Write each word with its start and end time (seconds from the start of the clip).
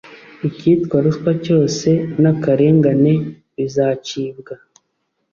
Icyitwa 0.47 0.97
ruswa 1.03 1.31
cyose 1.45 1.89
n’akarengane 2.21 3.13
bizacibwa, 3.55 4.53